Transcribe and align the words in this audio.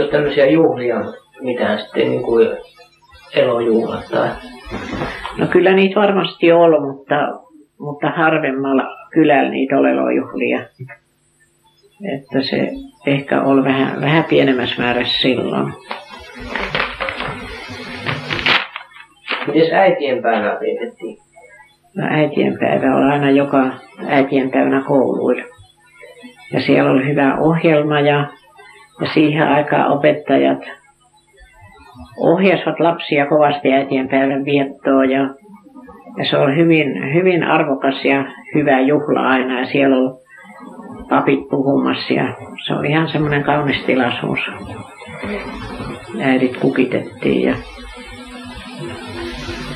Oliko 0.00 0.12
tämmöisiä 0.12 0.46
juhlia 0.46 1.04
mitään 1.40 1.78
sitten 1.78 2.10
niin 2.10 2.22
kuin 2.22 2.48
elojuhlat 3.34 4.08
tai? 4.10 4.28
No 5.38 5.46
kyllä 5.46 5.72
niitä 5.72 6.00
varmasti 6.00 6.52
on, 6.52 6.82
mutta, 6.82 7.14
mutta 7.78 8.10
harvemmalla 8.10 8.82
kylällä 9.12 9.50
niitä 9.50 9.78
on 9.78 9.88
elojuhlia. 9.88 10.60
Että 12.16 12.42
se 12.42 12.72
ehkä 13.06 13.42
oli 13.42 13.64
vähän, 13.64 14.00
vähän 14.00 14.24
pienemmässä 14.24 14.82
määrässä 14.82 15.22
silloin. 15.22 15.72
Miten 19.46 19.74
äitienpäivää 19.74 20.60
vietettiin? 20.60 21.18
No 21.96 22.06
äitienpäivä 22.10 22.96
on 22.96 23.10
aina 23.10 23.30
joka 23.30 23.66
äitienpäivänä 24.06 24.82
kouluilla. 24.86 25.44
Ja 26.52 26.60
siellä 26.60 26.90
oli 26.90 27.08
hyvä 27.08 27.36
ohjelma 27.38 28.00
ja, 28.00 28.26
ja 29.00 29.06
siihen 29.14 29.48
aikaan 29.48 29.92
opettajat 29.92 30.58
ohjasivat 32.16 32.80
lapsia 32.80 33.26
kovasti 33.26 33.72
äitienpäivän 33.72 34.44
viettoon 34.44 35.10
ja, 35.10 35.20
ja 36.16 36.24
se 36.30 36.38
oli 36.38 36.56
hyvin, 36.56 37.14
hyvin 37.14 37.44
arvokas 37.44 38.04
ja 38.04 38.24
hyvä 38.54 38.80
juhla 38.80 39.28
aina 39.28 39.60
ja 39.60 39.66
siellä 39.66 39.96
oli 39.96 40.20
papit 41.08 41.48
puhumassa 41.50 42.14
ja 42.14 42.34
se 42.66 42.74
oli 42.74 42.88
ihan 42.88 43.08
semmoinen 43.08 43.42
kaunis 43.42 43.84
tilaisuus. 43.84 44.38
Äidit 46.20 46.56
kukitettiin 46.56 47.42
ja 47.42 47.54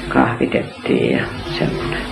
kahvitettiin 0.08 1.16
ja 1.16 1.22
semmoinen. 1.58 2.02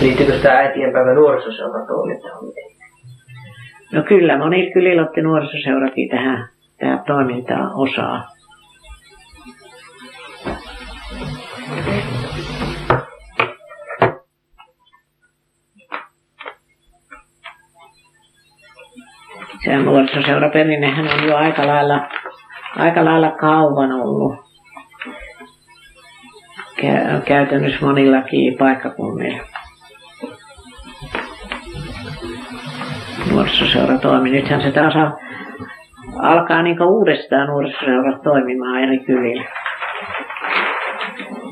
Liittyykö 0.00 0.36
sitä 0.36 0.52
äitienpäivän 0.52 1.14
nuorisoseuratoimintaan 1.14 2.44
No 3.92 4.02
kyllä, 4.02 4.38
moni 4.38 4.70
kylillä 4.72 5.02
otti 5.02 5.22
nuorisoseurakin 5.22 6.08
tähän, 6.08 6.48
tähän 6.78 7.04
toimintaan 7.06 7.70
osaa. 7.74 8.28
Se 19.64 19.76
nuorisoseuraperinnehän 19.76 21.08
on 21.08 21.28
jo 21.28 21.36
aika 21.36 21.66
lailla, 21.66 22.08
aika 22.76 23.04
lailla 23.04 23.30
kauan 23.30 23.92
ollut 23.92 24.44
käytännössä 27.24 27.86
monillakin 27.86 28.58
paikkakunnilla. 28.58 29.53
Nuorisoseura 33.34 33.98
toimi. 33.98 34.30
Nythän 34.30 34.60
se 34.60 34.70
taas 34.72 34.94
alkaa 36.22 36.62
niin 36.62 36.82
uudestaan 36.82 37.46
nuorisoseura 37.46 38.18
toimimaan 38.18 38.82
eri 38.82 38.98
kylillä. 38.98 39.44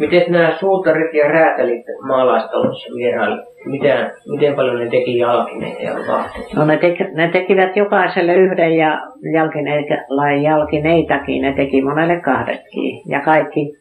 Miten 0.01 0.33
nämä 0.33 0.57
suutarit 0.61 1.15
ja 1.15 1.29
räätälit 1.29 1.85
maalaistalossa 2.07 2.95
vieraili? 2.95 3.43
Miten, 3.65 4.11
miten 4.31 4.55
paljon 4.55 4.79
ne 4.79 4.89
teki 4.91 5.19
jalkineita 5.19 5.83
ja 5.83 5.95
vaatteita? 6.09 6.57
No 6.57 6.65
ne, 6.65 6.77
teki, 6.77 7.05
ne 7.05 7.29
tekivät 7.29 7.77
jokaiselle 7.77 8.35
yhden 8.35 8.77
ja 8.77 9.01
jalkineita, 9.35 9.95
jalkineitakin, 10.43 11.43
ne 11.43 11.53
teki 11.53 11.83
monelle 11.83 12.21
kahdetkin. 12.21 13.03
Ja 13.07 13.21
kaikki, 13.21 13.77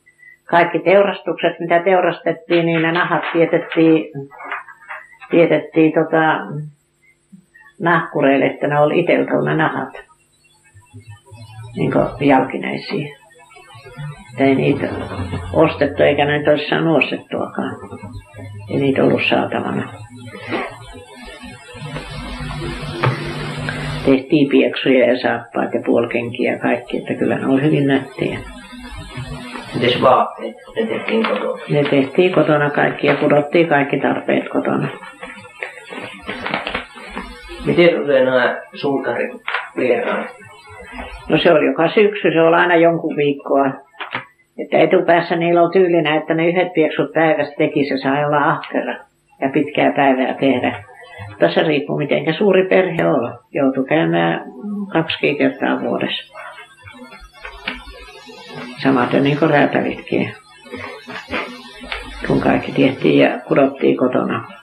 kaikki 0.46 0.80
teurastukset, 0.80 1.60
mitä 1.60 1.80
teurastettiin, 1.80 2.66
niin 2.66 2.82
ne 2.82 2.92
nahat 2.92 3.24
tietettiin, 3.34 4.06
tietettiin 5.32 5.94
tota, 5.94 6.40
nahkureille, 7.82 8.46
että 8.46 8.68
ne 8.68 8.80
oli 8.80 9.00
itseltä 9.00 9.32
ne 9.46 9.56
nahat. 9.56 9.94
Niin 11.76 11.92
kuin 11.92 12.28
jalkineisiin. 12.30 13.16
ei 14.38 14.56
niitä 14.56 14.90
ostettu 15.54 16.04
eikä 16.04 16.26
näitä 16.26 16.52
olisi 16.52 16.70
saanut 16.70 17.04
ostettuakaan. 17.04 17.76
Ei 18.70 18.80
niitä 18.80 19.04
ollut 19.04 19.22
saatavana. 19.30 19.94
Tehtiin 24.06 24.50
pieksuja 24.50 25.14
ja 25.14 25.20
saappaat 25.20 25.74
ja 25.74 25.82
puolkenkiä 25.86 26.52
ja 26.52 26.60
kaikki, 26.60 26.98
että 26.98 27.14
kyllä 27.14 27.38
ne 27.38 27.48
oli 27.48 27.62
hyvin 27.62 27.88
nättiä. 27.88 28.40
Mites 29.74 30.02
vaatteet? 30.02 30.56
Ne 30.76 30.86
tehtiin 30.86 31.24
kotona? 31.24 31.62
Ne 31.70 31.84
tehtiin 31.84 32.34
kotona 32.34 32.70
kaikki 32.70 33.08
ja 33.08 33.16
kudottiin 33.16 33.68
kaikki 33.68 34.00
tarpeet 34.00 34.50
kotona. 34.50 34.88
Miten 37.66 38.02
usein 38.02 38.26
nämä 38.26 38.62
suutarit 38.74 39.32
vieraat? 39.78 40.28
No 41.30 41.38
se 41.38 41.52
oli 41.52 41.66
joka 41.66 41.90
syksy, 41.90 42.32
se 42.34 42.42
oli 42.42 42.56
aina 42.56 42.76
jonkun 42.76 43.16
viikkoa. 43.16 43.66
Että 44.58 44.78
etupäässä 44.78 45.36
niillä 45.36 45.62
on 45.62 45.72
tyylinen, 45.72 46.18
että 46.18 46.34
ne 46.34 46.48
yhdet 46.48 46.74
pieksut 46.74 47.14
päivässä 47.14 47.54
teki, 47.58 47.90
se 47.90 47.98
sai 47.98 48.26
olla 48.26 48.50
ahkera 48.50 48.96
ja 49.42 49.50
pitkää 49.50 49.92
päivää 49.92 50.34
tehdä. 50.34 50.84
Tässä 51.40 51.64
riippuu 51.64 51.98
miten 51.98 52.34
suuri 52.34 52.68
perhe 52.68 53.08
on. 53.08 53.40
Joutuu 53.52 53.84
käymään 53.84 54.46
kaksi 54.94 55.36
kertaa 55.36 55.82
vuodessa. 55.82 56.34
Samaten 58.84 59.24
niin 59.24 59.38
kuin 59.38 59.52
räätälitkin. 59.52 60.34
Kun 62.28 62.42
kaikki 62.42 62.72
tehtiin 62.72 63.20
ja 63.20 63.40
kudottiin 63.48 63.98
kotona. 63.98 64.61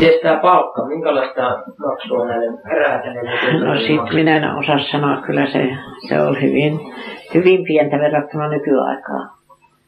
Miten 0.00 0.20
tämä 0.22 0.40
palkka, 0.42 0.86
minkälaista 0.86 1.42
maksua 1.78 2.26
näille 2.26 2.58
räätäneille? 2.64 3.64
No 3.64 3.80
sit 3.80 4.14
minä 4.14 4.36
en 4.36 4.56
osaa 4.58 4.78
sanoa, 4.78 5.22
kyllä 5.22 5.46
se, 5.46 5.68
se 6.08 6.20
on 6.20 6.42
hyvin, 6.42 6.80
hyvin 7.34 7.64
pientä 7.64 7.98
verrattuna 7.98 8.48
nykyaikaan. 8.48 9.30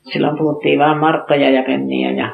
Silloin 0.03 0.39
puhuttiin 0.39 0.79
vain 0.79 0.99
markkoja 0.99 1.51
ja 1.51 1.63
penniä 1.63 2.11
ja, 2.11 2.29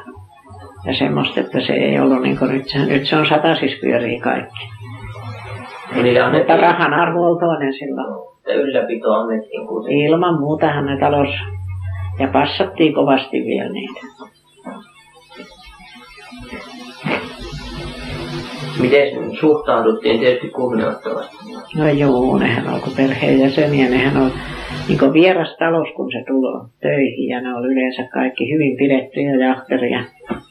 ja 0.85 0.93
semmoista, 0.93 1.39
että 1.39 1.61
se 1.61 1.73
ei 1.73 1.99
ollut 1.99 2.21
niin 2.21 2.37
kuin 2.37 2.51
nyt, 2.51 2.69
se, 2.69 2.85
nyt 2.85 3.05
se 3.05 3.15
on 3.15 3.25
siis 3.59 3.79
pyörii 3.81 4.19
kaikki. 4.19 4.69
Eli 5.95 6.37
Mutta 6.37 6.57
rahan 6.57 6.93
arvo 6.93 7.31
on 7.31 7.39
toinen 7.39 7.73
silloin. 7.73 8.29
Ja 8.47 8.55
ylläpito 8.55 9.13
annettiin 9.13 9.67
kuitenkin. 9.67 10.07
Ilman 10.07 10.39
muutahan 10.39 10.85
ne 10.85 10.99
talous 10.99 11.29
ja 12.19 12.27
passattiin 12.27 12.93
kovasti 12.93 13.37
vielä 13.45 13.69
niitä. 13.69 13.99
Miten 18.81 19.35
suhtauduttiin 19.39 20.19
tietysti 20.19 20.47
kunnioittavasti? 20.47 21.35
No 21.77 21.89
joo, 21.89 22.37
nehän 22.37 22.67
alkoi 22.67 22.93
perheenjäseniä, 22.97 23.89
nehän 23.89 24.17
on 24.17 24.31
niin 24.87 25.13
vieras 25.13 25.55
talous, 25.59 25.87
kun 25.95 26.11
se 26.11 26.23
tulee 26.27 26.65
töihin 26.81 27.29
ja 27.29 27.41
ne 27.41 27.55
on 27.55 27.65
yleensä 27.65 28.03
kaikki 28.13 28.53
hyvin 28.53 28.77
pidettyjä 28.77 29.35
ja 29.35 29.51
ahkeria 29.51 30.03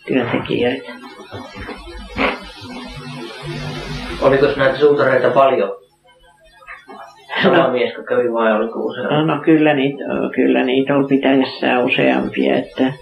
työntekijöitä. 0.06 0.92
Oliko 4.22 4.46
näitä 4.56 4.78
suutareita 4.78 5.30
paljon? 5.30 5.70
Sama 7.42 7.56
no, 7.56 7.70
mies, 7.72 7.94
kävi 8.08 8.32
vai 8.32 8.56
oliko 8.56 8.78
useampi? 8.78 9.14
No, 9.14 9.26
no 9.26 9.42
kyllä, 9.42 9.74
niitä, 9.74 10.04
kyllä 10.34 10.64
niitä 10.64 10.96
on 10.96 11.06
pitäjässä 11.08 11.78
useampia, 11.78 12.56
että 12.56 12.92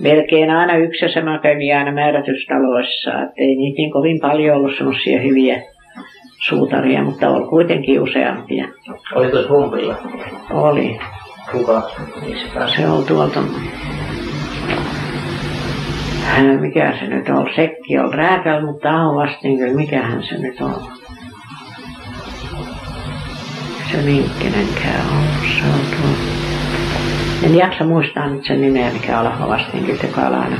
melkein 0.00 0.50
aina 0.50 0.76
yksi 0.76 1.04
ja 1.04 1.12
sama 1.12 1.38
kävi 1.38 1.72
aina 1.72 1.92
määrätystaloissa, 1.92 3.10
että 3.10 3.34
ei 3.36 3.56
niitä 3.56 3.76
niin 3.76 3.92
kovin 3.92 4.20
paljon 4.20 4.56
ollut 4.56 4.76
semmoisia 4.76 5.20
hyviä 5.20 5.62
suutaria, 6.48 7.02
mutta 7.02 7.30
oli 7.30 7.48
kuitenkin 7.48 8.00
useampia. 8.00 8.68
Oliko 9.14 9.36
se 9.36 9.48
humpilla? 9.48 9.96
Oli. 10.50 10.98
Kuka 11.52 11.90
Se 12.76 12.86
on 12.86 13.04
tuolta, 13.04 13.40
mikä 16.60 16.96
se 17.00 17.06
nyt 17.06 17.28
on, 17.28 17.48
sekki 17.56 17.98
on 17.98 18.14
rääkäl, 18.14 18.66
mutta 18.66 18.90
on 18.90 19.16
vastin, 19.16 19.76
mikähän 19.76 20.22
se 20.22 20.38
nyt 20.38 20.60
on. 20.60 20.82
Se 23.92 23.96
minkkinenkään 23.96 25.06
on, 25.12 25.48
se 25.48 25.64
on 25.64 25.80
tuolta. 25.90 26.35
En 27.46 27.54
jaksa 27.54 27.84
muistaa 27.84 28.28
nyt 28.28 28.44
sen 28.44 28.60
nimeä, 28.60 28.90
mikä 28.92 29.18
Alho 29.18 29.48
vastinkin, 29.48 29.98
joka 30.02 30.20
on 30.20 30.34
aina 30.34 30.56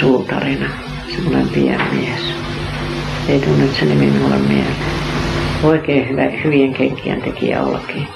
suutarina. 0.00 0.66
Semmoinen 1.14 1.48
pieni 1.54 1.84
mies. 1.92 2.34
Ei 3.28 3.40
tunne 3.40 3.64
nyt 3.64 3.74
se 3.74 3.84
nimi 3.84 4.06
minulle 4.06 4.36
mieleen. 4.48 4.76
Oikein 5.64 6.08
hyvä, 6.08 6.22
hyvien 6.44 6.74
kenkien 6.74 7.22
tekijä 7.22 7.62
ollakin. 7.62 8.06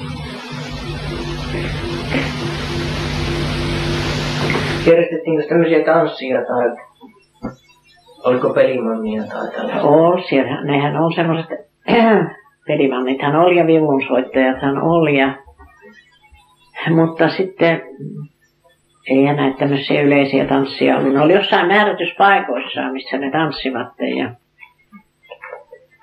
Järjestettiinkö 4.87 5.47
tämmöisiä 5.49 5.85
tanssia 5.85 6.39
tai 6.39 6.77
oliko 8.25 8.51
pelimannia 8.51 9.23
tai 9.23 9.51
tällaista? 9.51 9.83
On 9.83 10.23
siellä. 10.29 10.65
Nehän 10.65 10.97
on 10.97 11.13
semmoiset 11.13 11.49
pelimannithan 12.67 13.37
oli 13.37 13.57
ja 13.57 13.67
vivunsoittajathan 13.67 14.83
oli 14.83 15.19
ja 15.19 15.35
mutta 16.89 17.29
sitten 17.29 17.83
Eihän 19.11 19.37
näitä 19.37 19.59
tämmöisiä 19.59 20.03
yleisiä 20.03 20.45
tanssia 20.45 20.97
ollut. 20.97 21.13
Ne 21.13 21.21
oli 21.21 21.35
jossain 21.35 21.67
määrätyspaikoissa, 21.67 22.93
missä 22.93 23.19
ne 23.19 23.31
tanssivat. 23.31 23.89
Ja, 24.19 24.31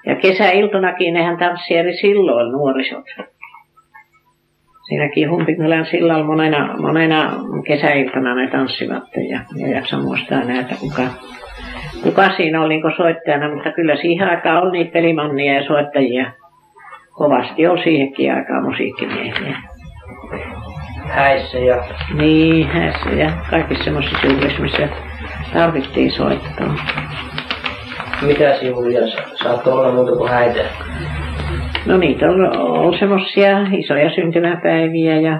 ja 0.05 0.15
kesäiltonakin 0.15 1.13
nehän 1.13 1.37
tanssieli 1.37 1.97
silloin 1.97 2.51
nuorisot. 2.51 3.05
Siinäkin 4.87 5.31
Humpikylän 5.31 5.85
sillalla 5.85 6.25
monena, 6.25 6.77
monena 6.77 7.33
kesäiltana 7.67 8.35
ne 8.35 8.47
tanssivat 8.47 9.03
ja, 9.29 9.39
ja 9.55 9.67
jaksa 9.67 9.97
muistaa 9.97 10.43
näitä, 10.43 10.75
kuka, 10.79 11.03
kuka 12.03 12.29
siinä 12.29 12.61
oli 12.61 12.73
niin 12.73 12.97
soittajana, 12.97 13.55
mutta 13.55 13.71
kyllä 13.71 13.95
siihen 13.95 14.29
aikaan 14.29 14.63
oli 14.63 14.71
niitä 14.71 14.91
pelimannia 14.91 15.53
ja 15.53 15.67
soittajia. 15.67 16.31
Kovasti 17.11 17.67
oli 17.67 17.83
siihenkin 17.83 18.33
aikaan 18.33 18.63
musiikkimiehiä. 18.63 19.57
Häissä 21.09 21.59
ja... 21.59 21.83
Niin, 22.13 22.67
häissä 22.67 23.09
ja 23.09 23.31
kaikissa 23.49 23.83
semmoisissa 23.83 24.27
juhlissa, 24.27 24.61
missä 24.61 24.89
tarvittiin 25.53 26.11
soittaa. 26.11 26.75
Mitä 28.21 28.57
juhlia 28.61 29.01
saattoi 29.43 29.73
olla 29.73 29.91
muuta 29.91 30.11
kuin 30.11 30.31
häitä? 30.31 30.59
No 31.85 31.97
niitä 31.97 32.25
on, 32.25 32.57
on 32.57 32.99
semmoisia 32.99 33.59
isoja 33.71 34.15
syntymäpäiviä 34.15 35.19
ja, 35.19 35.39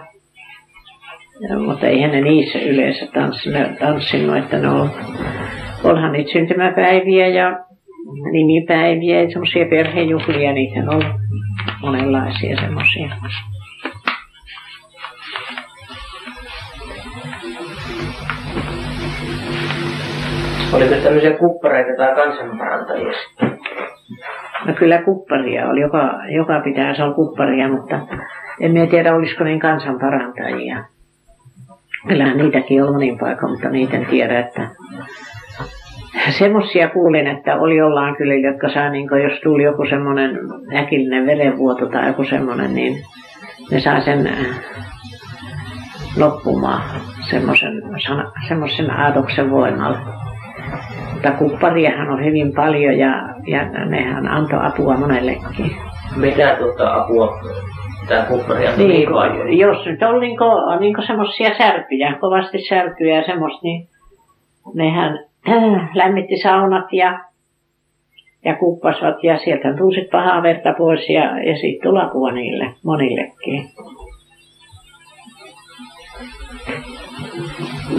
ja 1.50 1.60
mutta 1.60 1.88
eihän 1.88 2.12
ne 2.12 2.22
niissä 2.22 2.60
yleensä 2.60 3.08
tanssinut, 3.14 3.80
tanssinut 3.80 4.38
että 4.38 4.58
ne 4.58 4.70
on, 4.70 4.92
onhan 5.84 6.12
niitä 6.12 6.32
syntymäpäiviä 6.32 7.28
ja 7.28 7.60
nimipäiviä 8.32 9.22
ja 9.22 9.30
semmoisia 9.30 9.66
perhejuhlia, 9.70 10.54
niitä 10.54 10.80
on 10.88 11.04
monenlaisia 11.82 12.62
semmoisia. 12.62 13.10
Oliko 20.74 20.96
tämmöisiä 21.04 21.38
kuppareita 21.38 21.98
tai 21.98 22.16
kansanparantajia 22.16 23.12
No 24.68 24.74
kyllä 24.74 25.02
kupparia 25.02 25.70
oli, 25.70 25.82
joka, 25.82 26.14
joka 26.30 26.60
pitäisi 26.60 27.02
olla 27.02 27.14
kupparia, 27.14 27.70
mutta 27.70 28.00
en 28.62 28.72
minä 28.72 28.88
tiedä 28.88 29.16
olisiko 29.16 29.44
niin 29.44 29.60
kansanparantajia. 29.60 30.84
Kyllähän 32.08 32.38
niitäkin 32.38 32.84
on 32.84 32.94
monin 32.94 33.18
paikka, 33.18 33.48
mutta 33.48 33.70
niitä 33.70 33.98
en 33.98 34.06
tiedä, 34.06 34.40
että 34.40 34.70
semmoisia 36.30 36.90
kuulin, 36.90 37.28
että 37.28 37.56
oli 37.56 37.76
jollain 37.76 38.16
kyllä, 38.16 38.34
jotka 38.34 38.70
saa, 38.70 38.90
niin 38.90 39.08
jos 39.24 39.42
tuli 39.44 39.64
joku 39.64 39.86
semmoinen 39.90 40.40
äkillinen 40.76 41.26
verenvuoto 41.26 41.86
tai 41.86 42.08
joku 42.08 42.24
semmoinen, 42.24 42.76
niin 42.76 43.04
ne 43.72 43.80
saa 43.80 44.02
sen 44.02 44.28
äh, 44.28 44.36
loppumaan 46.18 46.82
semmoisen, 47.30 47.82
semmoisen 48.48 48.92
aatoksen 48.92 49.52
voimalla. 49.52 50.00
Mutta 51.14 51.32
kuppariahan 51.32 52.10
on 52.10 52.26
hyvin 52.26 52.54
paljon 52.56 52.98
ja, 52.98 53.36
ja 53.48 53.86
nehän 53.86 54.28
antoi 54.28 54.60
apua 54.62 54.98
monellekin. 54.98 55.76
Mitä 56.16 56.56
tuota 56.56 56.96
apua 56.96 57.40
tämä 58.08 58.26
kuppari 58.26 58.68
antoi 58.68 58.88
niin, 58.88 59.10
paljon? 59.10 59.58
Jos 59.58 59.86
nyt 59.86 60.04
on 60.04 60.20
niin 60.20 60.38
niin 60.80 61.08
semmoisia 61.08 61.58
särkyjä, 61.58 62.18
kovasti 62.22 62.58
särkyjä 62.70 63.18
ja 63.18 63.26
semmoista, 63.26 63.60
niin 63.64 63.88
nehän 64.74 65.20
äh, 65.50 65.90
lämmitti 66.02 66.38
saunat 66.38 66.94
ja, 66.94 67.20
ja 68.46 68.56
kuppasivat 68.56 69.24
ja 69.24 69.38
sieltä 69.38 69.74
tuli 69.78 70.08
pahaa 70.12 70.44
verta 70.44 70.74
pois 70.78 71.10
ja, 71.10 71.44
ja 71.44 71.58
sitten 71.58 71.90
tuli 71.90 72.02
apua 72.02 72.32
niille, 72.32 72.66
monillekin. 72.84 73.64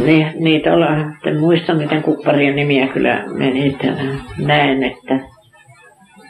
Niin, 0.05 0.33
niitä 0.39 0.75
olla, 0.75 0.87
en 1.27 1.41
muista 1.41 1.75
niiden 1.75 2.03
kupparien 2.03 2.57
nimiä 2.57 2.87
kyllä, 2.87 3.25
me 3.39 3.51
niitä 3.51 3.87
näen, 4.47 4.83
että 4.83 5.21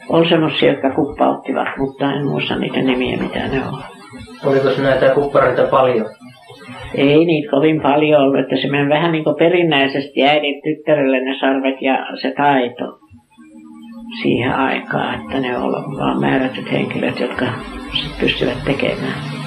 on 0.09 0.29
semmoisia, 0.29 0.73
jotka 0.73 0.91
kuppauttivat, 0.91 1.69
mutta 1.79 2.13
en 2.13 2.27
muista 2.27 2.57
niiden 2.57 2.87
nimiä, 2.87 3.17
mitä 3.17 3.39
ne 3.39 3.63
on. 3.73 3.83
Oliko 4.47 4.83
näitä 4.83 5.15
kuppareita 5.15 5.63
paljon? 5.63 6.07
Ei 6.95 7.25
niitä 7.25 7.51
kovin 7.51 7.81
paljon 7.81 8.23
ollut, 8.23 8.41
että 8.41 8.57
se 8.57 8.69
meni 8.69 8.89
vähän 8.89 9.13
niin 9.13 9.25
kuin 9.25 9.37
perinnäisesti 9.37 10.23
äidin 10.23 10.63
tyttärelle 10.63 11.21
ne 11.21 11.39
sarvet 11.41 11.83
ja 11.83 12.07
se 12.23 12.35
taito 12.37 12.99
siihen 14.23 14.55
aikaan, 14.55 15.15
että 15.15 15.41
ne 15.41 15.59
ovat 15.59 15.85
vain 15.99 16.21
määrätyt 16.21 16.73
henkilöt, 16.73 17.21
jotka 17.21 17.47
pystyvät 18.21 18.65
tekemään. 18.65 19.38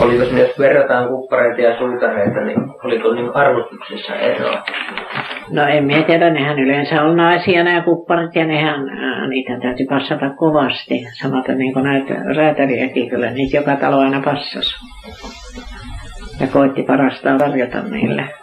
Oliko 0.00 0.24
sinne, 0.24 0.40
jos 0.40 0.58
verrataan 0.58 1.08
kuppareita 1.08 1.60
ja 1.60 1.78
suutareita, 1.78 2.40
niin 2.40 2.58
oliko 2.84 3.12
niin 3.12 3.36
arvostuksessa 3.36 4.14
eroa? 4.14 4.62
No 5.50 5.66
en 5.66 5.84
minä 5.84 6.02
tiedä, 6.02 6.30
nehän 6.30 6.58
yleensä 6.58 7.02
on 7.02 7.16
naisia 7.16 7.64
nämä 7.64 7.82
kupparit 7.82 8.34
ja 8.34 8.46
nehän, 8.46 8.80
niitä 9.28 9.58
täytyy 9.62 9.86
passata 9.86 10.30
kovasti. 10.30 11.06
Samaten 11.22 11.58
niin 11.58 11.72
kuin 11.72 11.84
näitä 11.84 12.14
räätäliäkin, 12.36 13.10
kyllä 13.10 13.30
niitä 13.30 13.56
joka 13.56 13.76
talo 13.76 13.98
aina 13.98 14.22
passasi. 14.24 14.76
Ja 16.40 16.46
koitti 16.46 16.82
parastaan 16.82 17.38
tarjota 17.38 17.82
niille. 17.82 18.39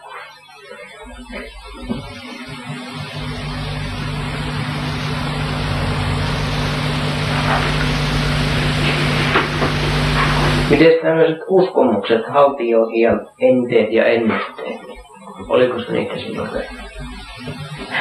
Miten 10.69 10.92
tämmöiset 11.02 11.40
uskomukset, 11.48 12.25
haltioihin 12.28 13.02
ja 13.02 13.19
enteet 13.42 13.92
ja 13.92 14.06
ennusteet, 14.06 14.81
oliko 15.50 15.80
se 15.80 15.92
niitä 15.92 16.18
silloin? 16.18 16.50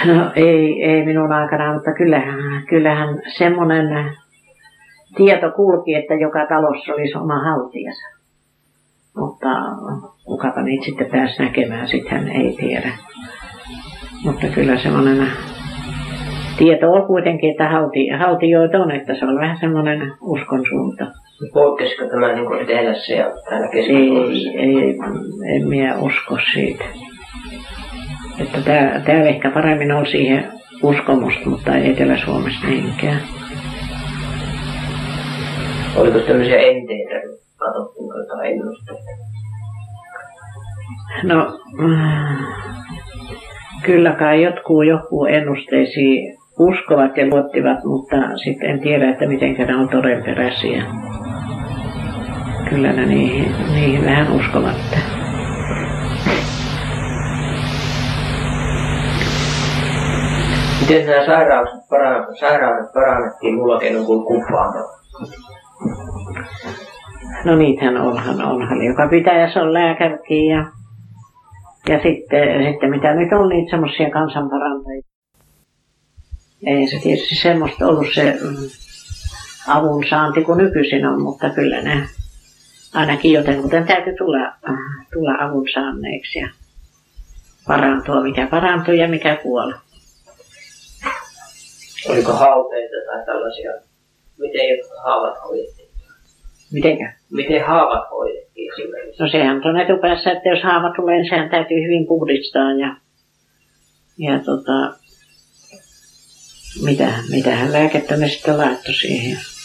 No 0.05 0.31
ei, 0.37 0.83
ei 0.83 1.05
minun 1.05 1.33
aikana, 1.33 1.75
mutta 1.75 1.95
kyllähän, 1.95 2.63
kyllähän 2.69 3.23
semmoinen 3.39 4.13
tieto 5.17 5.51
kulki, 5.51 5.95
että 5.95 6.15
joka 6.15 6.47
talossa 6.47 6.95
olisi 6.95 7.19
oma 7.19 7.39
haltijansa. 7.45 8.07
Mutta 9.17 9.49
kukapa 10.25 10.63
niitä 10.63 10.85
sitten 10.85 11.11
pääsi 11.11 11.43
näkemään, 11.43 11.89
sitten 11.89 12.13
hän 12.13 12.29
ei 12.29 12.57
tiedä. 12.61 12.93
Mutta 14.25 14.47
kyllä 14.47 14.79
semmoinen 14.79 15.27
tieto 16.59 16.93
on 16.93 17.07
kuitenkin, 17.07 17.51
että 17.51 17.69
halti, 17.69 18.09
haltijoita 18.09 18.79
on, 18.79 18.91
että 18.91 19.15
se 19.15 19.25
on 19.25 19.37
vähän 19.37 19.59
semmoinen 19.61 20.13
uskon 20.21 20.65
suunta. 20.69 21.07
Poikkesiko 21.53 22.05
tämä 22.05 22.33
niin 22.33 22.47
kuin 22.47 22.63
etelässä 22.63 23.13
ja 23.13 23.31
täällä 23.49 23.69
Ei, 23.73 24.49
ei, 24.59 24.99
en 25.57 25.69
minä 25.69 25.99
usko 25.99 26.39
siitä. 26.53 26.85
Että 28.41 28.61
tää, 28.61 29.01
täällä 29.07 29.29
ehkä 29.29 29.51
paremmin 29.51 29.93
on 29.93 30.07
siihen 30.07 30.53
uskomusta, 30.83 31.49
mutta 31.49 31.77
ei 31.77 31.91
Etelä-Suomessa 31.91 32.67
niinkään. 32.67 33.21
Oliko 35.97 36.19
tämmöisiä 36.19 36.57
enteitä, 36.57 37.15
katsottiinko 37.57 38.19
jotain 38.19 38.53
ennusteita? 38.53 39.03
No, 41.23 41.61
kyllä 43.83 44.13
kai 44.13 44.43
jotkut 44.43 44.87
joku 44.87 45.25
ennusteisiin 45.25 46.37
uskovat 46.59 47.17
ja 47.17 47.27
luottivat, 47.27 47.85
mutta 47.85 48.17
sitten 48.45 48.71
en 48.71 48.81
tiedä, 48.81 49.11
että 49.11 49.27
miten 49.27 49.55
ne 49.55 49.77
on 49.77 49.89
todenperäisiä 49.89 50.83
kyllä 52.71 52.93
ne 52.93 53.07
niihin, 53.07 53.55
niihin 53.75 54.05
vähän 54.05 54.33
uskovat. 54.33 54.77
Miten 60.81 61.07
nämä 61.07 61.27
sairaudet, 61.27 61.89
para, 61.91 62.27
sairaudet 62.41 62.93
parannettiin 62.93 63.55
mulla 63.55 63.79
keinoin 63.79 64.07
kuin 64.07 64.25
kumppaamalla? 64.27 64.97
No 67.45 67.57
niitähän 67.57 67.97
onhan, 67.97 68.45
onhan. 68.45 68.83
Joka 68.83 69.09
pitäjässä 69.09 69.61
on 69.61 69.75
lääkärikin 69.75 70.47
ja, 70.47 70.67
ja 71.89 72.03
sitten, 72.03 72.73
sitten 72.73 72.91
mitä 72.91 73.15
nyt 73.15 73.33
on 73.33 73.49
niitä 73.49 73.71
semmoisia 73.71 74.11
kansanparantajia. 74.11 75.03
Ei 76.67 76.87
se 76.87 76.99
tietysti 77.03 77.35
semmoista 77.35 77.87
ollut 77.87 78.15
se 78.15 78.39
mm, 78.43 78.57
avun 79.69 80.05
saanti 80.09 80.45
kuin 80.45 80.59
nykyisin 80.59 81.07
on, 81.07 81.23
mutta 81.23 81.51
kyllä 81.51 81.83
ne 81.83 82.09
ainakin 82.97 83.33
joten 83.33 83.63
kuten 83.63 83.87
täytyy 83.87 84.15
tulla, 84.19 84.47
äh, 84.47 85.07
tulla 85.13 85.45
avun 85.45 85.69
saanneeksi 85.75 86.39
ja 86.39 86.49
parantua, 87.67 88.23
mikä 88.23 88.47
parantuu 88.47 88.95
ja 88.95 89.09
mikä 89.09 89.37
kuolee. 89.37 89.79
Oliko 92.09 92.33
hauteita 92.33 92.97
tai 93.07 93.27
tällaisia? 93.27 93.73
Miten 94.39 94.69
jotkut 94.69 94.99
haavat 95.05 95.35
hoidettiin? 95.45 95.89
Mitenkä? 96.73 97.13
Miten 97.31 97.67
haavat 97.67 98.11
hoidettiin 98.11 98.73
esimerkiksi? 98.73 99.23
No 99.23 99.29
sehän 99.29 99.61
on 99.65 99.81
etupäässä, 99.81 100.33
että 100.33 100.49
jos 100.49 100.63
haava 100.63 100.93
tulee, 100.97 101.17
niin 101.17 101.29
sehän 101.29 101.51
täytyy 101.51 101.77
hyvin 101.77 102.07
puhdistaa 102.07 102.73
ja, 102.73 102.97
ja 104.19 104.39
tota, 104.39 104.99
mitä, 106.85 107.09
mitähän 107.31 107.73
lääkettä 107.73 108.17
ne 108.17 108.29
sitten 108.29 108.59
laittoi 108.59 108.95
siihen. 108.95 109.56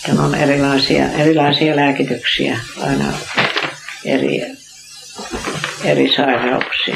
Sitten 0.00 0.20
on 0.20 0.34
erilaisia, 0.34 1.04
erilaisia 1.18 1.76
lääkityksiä 1.76 2.56
aina 2.82 3.04
eri, 4.04 4.40
eri 5.84 6.08
sairauksia. 6.08 6.94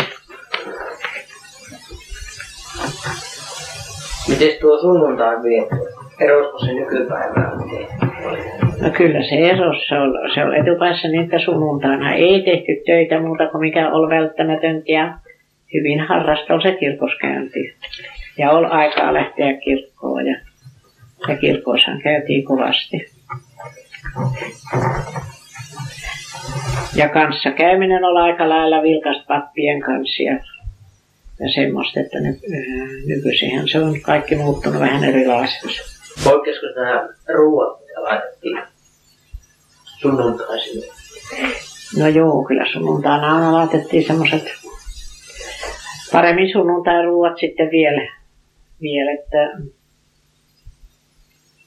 Miten 4.28 4.48
tuo 4.60 4.80
sunnuntai 4.80 5.36
viettö? 5.42 5.76
Erosko 6.20 6.58
se 6.58 6.72
nykypäivään? 6.72 7.58
No 8.80 8.90
kyllä 8.90 9.22
se 9.22 9.34
erosi. 9.34 9.86
Se 9.88 9.94
on, 9.94 10.12
se 10.34 10.44
on 10.44 10.54
etupäässä 10.54 11.08
niin, 11.08 11.24
että 11.24 11.38
sunnuntaina 11.38 12.14
ei 12.14 12.42
tehty 12.42 12.82
töitä 12.86 13.20
muuta 13.20 13.46
kuin 13.46 13.60
mikä 13.60 13.92
oli 13.92 14.10
välttämätöntä 14.10 14.92
ja 14.92 15.14
hyvin 15.74 16.00
harrastoi 16.00 16.62
se 16.62 16.72
kirkoskäynti. 16.72 17.74
Ja 18.38 18.50
oli 18.50 18.66
aikaa 18.66 19.14
lähteä 19.14 19.54
kirkkoon 19.54 20.26
ja, 20.26 20.36
ja 21.28 21.36
kirkossahan 21.36 22.02
käytiin 22.02 22.44
kovasti. 22.44 22.96
Ja 26.94 27.08
kanssa 27.08 27.50
käyminen 27.50 28.04
oli 28.04 28.20
aika 28.20 28.48
lailla 28.48 28.82
vilkasta 28.82 29.24
pappien 29.28 29.80
kanssa 29.80 30.22
ja, 30.22 30.34
ja 31.40 31.52
semmoista, 31.54 32.00
että 32.00 32.20
ny, 32.20 32.40
nykyisinhän 33.06 33.68
se 33.68 33.78
on 33.78 34.00
kaikki 34.00 34.36
muuttunut 34.36 34.80
vähän 34.80 35.04
erilaiseksi. 35.04 35.82
Poikkesko 36.24 36.66
nämä 36.76 37.08
ruuat, 37.34 37.80
mitä 37.80 38.02
laitettiin 38.02 38.58
sunnuntaisin? 40.00 40.82
No 41.98 42.08
joo, 42.08 42.44
kyllä 42.44 42.64
sunnuntaina 42.72 43.52
laitettiin 43.52 44.06
semmoiset 44.06 44.44
paremmin 46.12 46.52
sunnuntai-ruuat 46.52 47.38
sitten 47.40 47.70
vielä, 47.70 48.08
vielä 48.80 49.12
että 49.12 49.68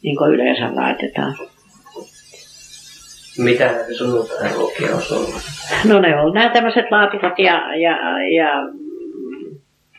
niin 0.03 0.17
kuin 0.17 0.33
yleensä 0.33 0.75
laitetaan. 0.75 1.35
Mitä 3.37 3.75
sunnuntain 3.97 4.55
ruokia 4.55 4.95
on 4.95 5.03
ollut? 5.11 5.41
No 5.85 5.99
ne 5.99 6.21
on 6.21 6.33
nämä 6.33 6.49
tämmöiset 6.49 6.85
laatikot 6.91 7.39
ja, 7.39 7.75
ja, 7.75 7.97
ja 8.35 8.49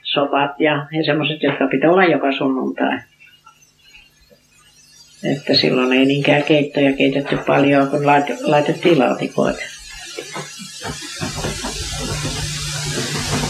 sopat 0.02 0.60
ja, 0.60 0.86
ja 0.92 1.04
semmoiset, 1.04 1.42
jotka 1.42 1.66
pitää 1.66 1.90
olla 1.90 2.04
joka 2.04 2.32
sunnuntai. 2.32 2.98
Että 5.24 5.54
silloin 5.54 5.92
ei 5.92 6.06
niinkään 6.06 6.42
keittoja 6.42 6.92
keitetty 6.92 7.36
paljon, 7.46 7.90
kun 7.90 8.06
laitettiin 8.42 8.98
laatikoita. 8.98 9.62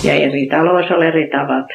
Ja 0.04 0.14
eri 0.14 0.46
taloissa 0.46 0.94
oli 0.94 1.06
eri 1.06 1.30
tavat. 1.30 1.66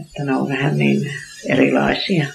Että 0.00 0.24
ne 0.24 0.36
on 0.36 0.48
vähän 0.48 0.78
niin 0.78 1.12
erilaisia. 1.48 2.26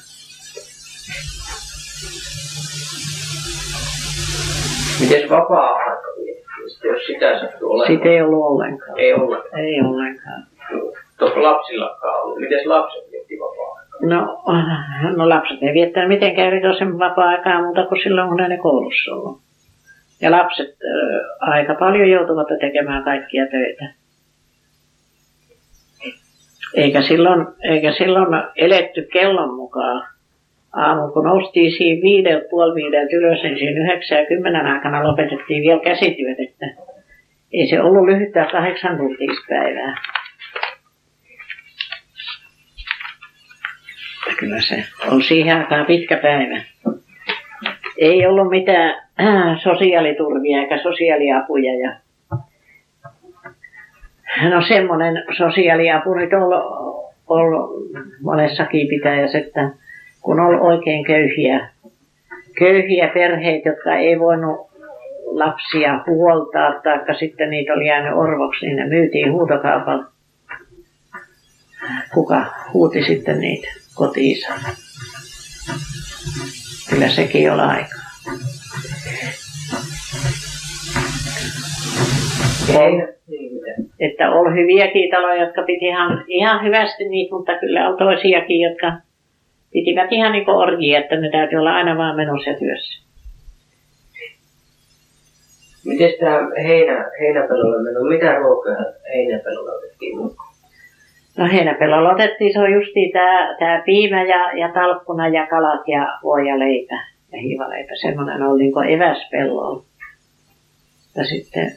Miten 4.99 5.29
vapaa-aika 5.29 6.13
jos 6.83 7.05
sitä 7.07 7.39
sattuu 7.39 7.71
olemaan? 7.71 7.97
Sitä 7.97 8.09
ei 8.09 8.21
ollut 8.21 8.45
ollenkaan. 8.45 8.99
Ei 8.99 9.13
ollenkaan. 9.13 9.59
Ei 9.63 9.81
ollenkaan. 9.81 10.43
Tuossa 11.19 11.43
lapsillakaan 11.43 12.23
ollut. 12.23 12.39
Miten 12.39 12.69
lapset 12.69 13.11
vietti 13.11 13.39
vapaa-aikaa? 13.39 13.99
No, 14.01 14.43
no 15.15 15.29
lapset 15.29 15.63
ei 15.63 15.73
viettänyt 15.73 16.09
mitenkään 16.09 16.47
erikoisen 16.47 16.99
vapaa-aikaa 16.99 17.61
muuta 17.61 17.85
kuin 17.85 18.03
silloin, 18.03 18.29
kun 18.29 18.37
ne 18.37 18.57
koulussa 18.57 19.11
ollut. 19.11 19.41
Ja 20.21 20.31
lapset 20.31 20.69
äh, 20.69 21.49
aika 21.49 21.75
paljon 21.75 22.09
joutuvat 22.09 22.47
tekemään 22.59 23.03
kaikkia 23.03 23.47
töitä. 23.47 23.85
Eikä 26.75 27.01
silloin, 27.01 27.47
eikä 27.63 27.91
silloin 27.91 28.43
eletty 28.55 29.07
kellon 29.13 29.53
mukaan. 29.53 30.12
Aamu 30.73 31.11
kun 31.11 31.23
noustiin 31.23 31.71
siinä 31.71 32.01
viideltä, 32.01 32.45
puoli 32.49 32.75
viideltä 32.75 33.15
ylös, 33.15 33.43
niin 33.43 33.57
siinä 33.57 33.83
yhdeksän 33.83 34.17
ja 34.17 34.25
kymmenen 34.25 34.65
aikana 34.65 35.07
lopetettiin 35.07 35.63
vielä 35.63 35.79
käsityöt, 35.79 36.39
että 36.39 36.65
ei 37.53 37.67
se 37.67 37.81
ollut 37.81 38.05
lyhyttä 38.05 38.47
kahdeksan 38.51 38.97
päivää. 39.49 39.95
Kyllä 44.39 44.61
se 44.61 44.83
on 45.11 45.23
siihen 45.23 45.57
aikaan 45.57 45.85
pitkä 45.85 46.17
päivä. 46.17 46.61
Ei 47.97 48.25
ollut 48.25 48.49
mitään 48.49 48.95
sosiaaliturvia 49.63 50.61
eikä 50.61 50.77
sosiaaliapuja. 50.77 51.71
Ja... 51.79 51.95
No 54.49 54.61
semmoinen 54.67 55.23
sosiaaliapu 55.37 56.13
nyt 56.13 56.33
on 56.33 56.43
ollut 57.27 57.91
monessakin 58.21 58.87
pitäjässä, 58.87 59.37
että 59.37 59.82
kun 60.23 60.39
oli 60.39 60.55
oikein 60.55 61.05
köyhiä, 61.05 61.69
köyhiä 62.59 63.07
perheitä, 63.13 63.69
jotka 63.69 63.95
ei 63.95 64.19
voinut 64.19 64.73
lapsia 65.25 66.03
huoltaa, 66.07 66.81
tai 66.83 67.15
sitten 67.19 67.49
niitä 67.49 67.73
oli 67.73 67.87
jäänyt 67.87 68.17
orvoksi, 68.17 68.65
niin 68.65 68.75
ne 68.75 68.85
myytiin 68.85 69.31
huutokaupalla. 69.31 70.05
Kuka 72.13 72.45
huuti 72.73 73.03
sitten 73.03 73.39
niitä 73.39 73.67
kotiinsa. 73.95 74.53
Kyllä 76.89 77.09
sekin 77.09 77.51
oli 77.51 77.61
aika. 77.61 77.95
Että 83.99 84.31
oli 84.31 84.61
hyviäkin 84.61 85.11
taloja, 85.11 85.43
jotka 85.43 85.63
piti 85.63 85.85
ihan, 85.85 86.23
ihan 86.27 86.65
hyvästi 86.65 87.09
niitä, 87.09 87.35
mutta 87.35 87.59
kyllä 87.59 87.89
on 87.89 87.97
toisiakin, 87.97 88.61
jotka 88.61 88.91
pitivät 89.73 90.11
ihan 90.11 90.31
niin 90.31 90.45
kuin 90.45 90.57
orjia, 90.57 90.99
että 90.99 91.15
ne 91.15 91.29
täytyy 91.29 91.59
olla 91.59 91.75
aina 91.75 91.97
vaan 91.97 92.15
menossa 92.15 92.49
ja 92.49 92.57
työssä. 92.59 93.03
Miten 95.85 96.13
tämä 96.19 96.39
heinä, 96.63 97.11
heinäpelolla 97.19 97.83
meno, 97.83 98.03
mitä 98.03 98.35
ruokaa 98.35 98.75
heinäpelolla 99.13 99.71
otettiin 99.71 100.17
mukaan? 100.17 100.53
No 101.37 101.47
heinäpelolla 101.51 102.11
otettiin, 102.11 102.53
se 102.53 102.59
on 102.59 102.73
justiin 102.73 103.11
tämä, 103.11 103.55
tämä 103.59 103.81
piimä 103.85 104.23
ja, 104.23 104.57
ja 104.57 104.73
talkkuna 104.73 105.27
ja 105.27 105.47
kalat 105.47 105.87
ja 105.87 106.19
voi 106.23 106.47
ja 106.47 106.59
leipä 106.59 106.95
ja 107.31 107.39
hiivaleipä. 107.39 107.95
Semmoinen 108.01 108.43
oli 108.43 108.63
niin 108.63 108.73
kuin 108.73 108.89
eväspellolla. 108.89 109.83
Ja 111.15 111.23
sitten 111.23 111.71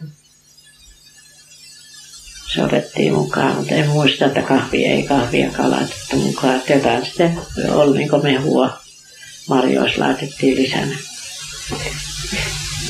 se 2.55 2.65
otettiin 2.65 3.15
mukaan, 3.15 3.57
mutta 3.57 3.75
en 3.75 3.89
muista, 3.89 4.27
että 4.27 4.43
kahvi 4.43 4.85
ei 4.85 5.03
kahviakaan 5.03 5.71
laitettu 5.71 6.17
mukaan. 6.17 6.61
Jotain 6.69 7.05
sitten 7.05 7.39
oli 7.71 7.99
niin 7.99 8.23
mehua 8.23 8.79
marjoissa 9.49 10.01
laitettiin 10.01 10.63
lisänä. 10.63 10.97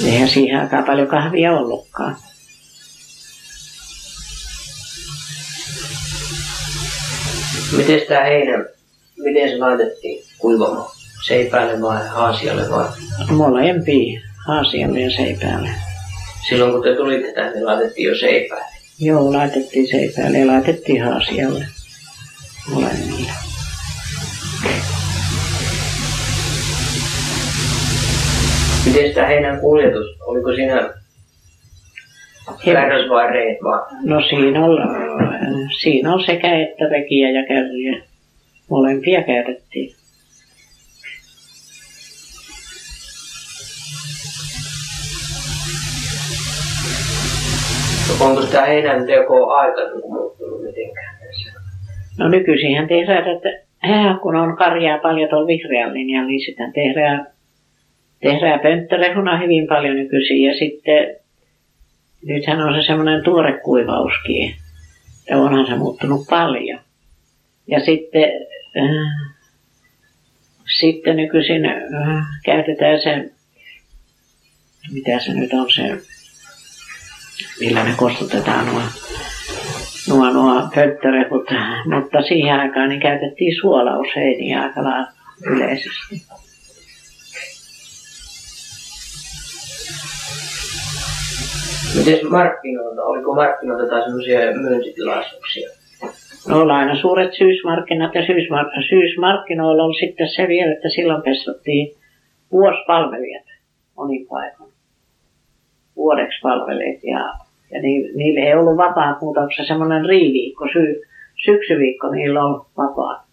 Eihän 0.05 0.29
siihen 0.29 0.61
aikaan 0.61 0.85
paljon 0.85 1.09
kahvia 1.09 1.53
ollutkaan. 1.53 2.17
Miten 7.77 8.01
tämä 8.09 8.25
heinä, 8.25 8.65
miten 9.17 9.49
se 9.49 9.59
laitettiin 9.59 10.25
kuivamaan? 10.39 10.91
Seipäälle 11.27 11.83
vai 11.83 12.09
haasialle 12.09 12.71
vai? 12.71 12.89
Molempia, 13.31 14.21
haasialle 14.47 15.01
ja 15.01 15.11
seipäälle. 15.11 15.71
Silloin 16.49 16.73
kun 16.73 16.83
te 16.83 16.97
tulitte 16.97 17.33
tänne, 17.33 17.53
niin 17.53 17.67
laitettiin 17.67 18.09
jo 18.09 18.19
seipäälle. 18.19 18.76
Joo, 19.01 19.33
laitettiin 19.33 19.87
seipäälle 19.87 20.39
ja 20.39 20.47
laitettiin 20.47 21.05
haasialle. 21.05 21.65
Molemmille. 22.71 23.33
Miten 28.87 29.09
sitä 29.09 29.27
heinän 29.27 29.61
kuljetus, 29.61 30.07
oliko 30.21 30.55
siinä 30.55 30.91
kärrys 32.65 33.11
vai 33.11 33.33
reet 33.33 33.59
vai? 33.65 33.81
No 34.05 34.21
siinä 34.21 34.65
on, 34.65 34.79
siinä 35.81 36.15
on 36.15 36.25
sekä 36.27 36.63
että 36.63 36.85
rekiä 36.89 37.31
ja 37.31 37.47
kärriä. 37.47 38.03
Molempia 38.71 39.23
käytettiin. 39.23 39.95
Onko 48.21 48.43
tämä 48.43 48.67
heinän 48.67 49.07
teko 49.07 49.47
aika 49.51 49.81
niin 49.81 50.13
muuttunut 50.13 50.63
mitenkään 50.63 51.19
tässä? 51.27 51.61
No 52.19 52.29
nykyisinhän 52.29 52.89
tehdään, 52.89 53.37
että 53.37 53.49
kun 54.23 54.37
on 54.37 54.57
karjaa 54.57 54.99
paljon 54.99 55.31
tuolla 55.31 55.47
vihreän 55.47 55.95
linjalla, 55.95 56.29
niin 56.29 56.47
sitten 56.47 56.73
tehdään, 56.73 57.27
tehdään 58.21 58.61
pönttörehuna 58.61 59.39
hyvin 59.39 59.67
paljon 59.67 59.97
nykyisin. 59.97 60.43
Ja 60.43 60.55
sitten 60.55 61.17
nythän 62.27 62.61
on 62.61 62.75
se 62.75 62.87
semmoinen 62.87 63.25
tuorekuivauskin. 63.25 64.55
Ja 65.31 65.37
onhan 65.37 65.67
se 65.67 65.75
muuttunut 65.75 66.27
paljon. 66.31 66.81
Ja 67.67 67.81
sitten, 67.81 68.31
äh, 68.77 69.35
sitten 70.79 71.17
nykyisin 71.17 71.67
äh, 71.67 72.25
käytetään 72.45 73.01
se, 73.01 73.31
mitä 74.93 75.19
se 75.19 75.35
nyt 75.35 75.53
on 75.53 75.71
se 75.71 75.83
millä 77.61 77.85
ne 77.85 77.95
kostutetaan 77.97 78.67
nuo, 78.67 78.83
nuo, 80.09 80.31
nuo 80.31 80.69
pötterehut. 80.75 81.49
Mutta 81.95 82.23
siihen 82.23 82.61
aikaan 82.61 82.89
niin 82.89 83.01
käytettiin 83.01 83.61
suolausheiniä 83.61 84.63
aika 84.63 84.81
yleisesti. 85.51 86.23
Miten 91.99 92.31
markkinoilla? 92.31 93.03
Oliko 93.03 93.35
markkinoilla 93.35 93.89
tai 93.89 94.03
semmoisia 94.03 94.39
myyntitilaisuuksia? 94.61 95.69
No 96.49 96.61
oli 96.61 96.73
aina 96.73 97.01
suuret 97.01 97.35
syysmarkkinat 97.35 98.15
ja 98.15 98.21
syysmark- 98.21 98.89
syysmarkkinoilla 98.89 99.83
oli 99.83 100.01
sitten 100.01 100.29
se 100.29 100.49
vielä, 100.49 100.73
että 100.73 100.89
silloin 100.89 101.23
pestattiin 101.23 101.97
vuosipalvelijat 102.53 103.45
monin 103.97 104.27
paikoin. 104.27 104.76
Vuodeksi 106.07 106.41
palvelijat 106.43 107.05
ja, 107.05 107.19
ja 107.71 107.83
ni, 107.83 108.13
niille 108.15 108.41
ei 108.41 108.55
ollut 108.55 108.77
vapaa 108.77 109.19
muuta 109.21 109.41
kuin 109.41 109.57
se 109.57 109.65
semmoinen 109.65 110.05
riiviikko, 110.05 110.69
sy, 110.73 111.03
syksyviikko 111.45 112.11
niillä 112.11 112.45
on 112.45 112.67
vapaa. 112.77 113.27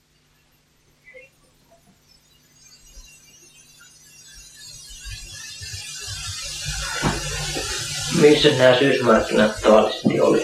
Missä 8.21 8.49
nämä 8.57 8.75
syysmarkkinat 8.75 9.51
tavallisesti 9.63 10.19
oli? 10.21 10.41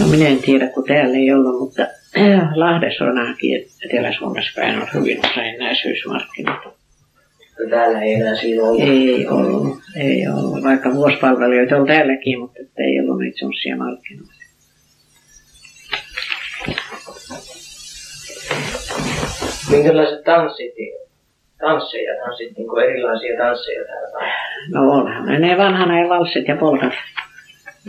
No 0.00 0.06
minä 0.06 0.28
en 0.28 0.38
tiedä, 0.38 0.66
kun 0.66 0.84
täällä 0.84 1.16
ei 1.16 1.32
ollut, 1.32 1.60
mutta 1.60 1.82
Lahdessa 2.64 3.04
on 3.04 3.18
ainakin 3.18 3.66
Etelä-Suomessa 3.84 4.52
päin 4.56 4.82
on 4.82 4.88
hyvin 4.94 5.18
usein 5.18 5.58
nämä 5.58 5.74
syysmarkkinat. 5.74 6.79
Täällä 7.70 8.00
ei 8.00 8.14
enää 8.14 8.36
siinä 8.36 8.62
ollut. 8.62 8.82
Ei 8.82 9.28
ollut, 9.28 9.78
ei 9.96 10.28
ollut. 10.28 10.64
Vaikka 10.64 10.94
vuosipalvelijoita 10.94 11.76
on 11.76 11.86
täälläkin, 11.86 12.40
mutta 12.40 12.58
ei 12.78 13.00
ollut 13.00 13.18
niitä 13.18 13.38
semmoisia 13.38 13.76
markkinoita. 13.76 14.32
Minkälaiset 19.70 20.24
tanssit, 20.24 20.74
tansseja, 21.58 22.24
tanssit, 22.24 22.56
niin 22.56 22.68
kuin 22.68 22.84
erilaisia 22.84 23.38
tansseja 23.38 23.84
täällä? 23.84 24.32
No 24.74 24.90
onhan 24.90 25.40
ne, 25.40 25.56
vanhana 25.56 26.00
ja 26.02 26.08
valssit 26.08 26.48
ja 26.48 26.56
polkat. 26.56 26.92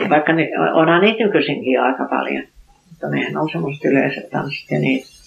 Vaikka 0.09 0.33
ne, 0.33 0.49
onhan 0.73 1.01
niitä 1.01 1.23
nykyisinkin 1.23 1.81
aika 1.81 2.07
paljon. 2.09 2.43
Mutta 2.89 3.09
nehän 3.09 3.37
on 3.37 3.49
semmoiset 3.51 3.85
yleiset 3.85 4.29
tanssit 4.29 4.71
ja 4.71 4.79
niitä 4.79 5.20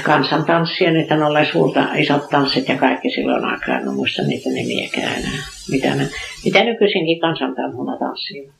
kansantanssia, 0.00 0.90
niitä 0.90 1.14
on 1.14 1.46
suurta, 1.52 1.94
isot 1.94 2.28
tanssit 2.30 2.68
ja 2.68 2.76
kaikki 2.76 3.10
silloin 3.10 3.44
aikaa, 3.44 3.78
en 3.78 3.94
muista 3.94 4.22
niitä 4.22 4.50
nimiäkään 4.50 5.18
enää. 5.18 5.42
Mitä, 5.70 5.94
ne, 5.94 6.08
mitä 6.44 6.64
nykyisinkin 6.64 7.20
kansantanssuna 7.20 7.98
tanssivat. 7.98 8.54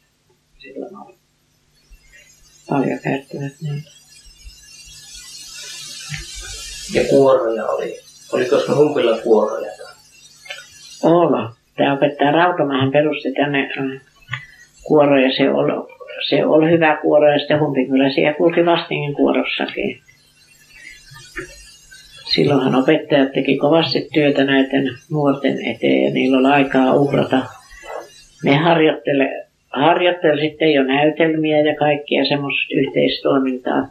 Silloin 0.58 0.96
oli. 0.96 1.14
Paljon 2.70 2.98
käyttävät 2.98 3.52
niitä. 3.62 3.90
Ja 6.94 7.04
kuoroja 7.10 7.66
oli. 7.66 8.00
Oliko 8.32 8.58
se 8.58 8.72
humpilla 8.72 9.18
kuoroja? 9.18 9.72
Olla. 11.02 11.52
Tämä 11.76 11.92
opettaja 11.92 12.32
Rautamähän 12.32 12.92
perusti 12.92 13.32
tänne 13.32 13.70
äh, 13.78 14.00
kuoroja. 14.84 15.36
Se 15.36 15.50
oli, 15.50 15.72
se 16.28 16.46
oli 16.46 16.70
hyvä 16.70 16.98
kuoro 17.02 17.32
ja 17.32 17.38
sitten 17.38 17.60
Humpikylä 17.60 18.12
siellä 18.12 18.34
kulki 18.34 18.66
Vastingin 18.66 19.14
kuorossakin. 19.14 20.00
Silloinhan 22.34 22.74
opettajat 22.74 23.32
teki 23.32 23.56
kovasti 23.56 24.08
työtä 24.14 24.44
näiden 24.44 24.84
nuorten 25.10 25.66
eteen 25.66 26.04
ja 26.04 26.10
niillä 26.10 26.38
oli 26.38 26.48
aikaa 26.48 26.94
uhrata. 26.94 27.42
Ne 28.44 28.56
harjoittele, 28.56 29.46
harjoitteli 29.70 30.40
sitten 30.40 30.72
jo 30.72 30.82
näytelmiä 30.82 31.60
ja 31.60 31.76
kaikkia 31.76 32.24
semmoista 32.24 32.74
yhteistoimintaa. 32.74 33.88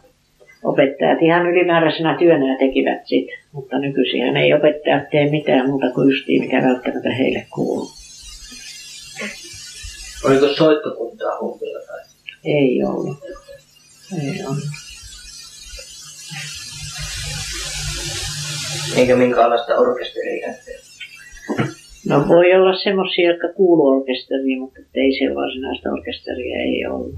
Opettajat 0.64 1.22
ihan 1.22 1.46
ylimääräisenä 1.46 2.16
työnä 2.18 2.58
tekivät 2.58 3.00
sit, 3.04 3.26
mutta 3.52 3.78
nykyisin 3.78 4.36
ei 4.36 4.54
opettajat 4.54 5.10
tee 5.10 5.30
mitään 5.30 5.70
muuta 5.70 5.90
kuin 5.90 6.08
justiin, 6.10 6.42
mikä 6.42 6.62
välttämättä 6.62 7.10
heille 7.10 7.46
kuuluu. 7.54 7.90
Oliko 10.24 10.48
soittokuntaa 10.48 11.38
humpilla 11.40 11.78
tai? 11.86 12.00
Ei 12.44 12.84
ollut. 12.84 13.18
Ei 14.22 14.44
ollut. 14.46 14.82
Eikä 18.96 19.16
minkäänlaista 19.16 19.74
orkesteria? 19.74 20.48
No 22.08 22.28
voi 22.28 22.54
olla 22.54 22.76
semmoisia, 22.76 23.30
jotka 23.30 23.48
kuuluu 23.48 23.88
orkesteriin, 23.88 24.60
mutta 24.60 24.80
ei 24.94 25.12
siellä 25.12 25.34
varsinaista 25.34 25.90
orkesteria 25.90 26.58
ei 26.58 26.86
ollut. 26.86 27.14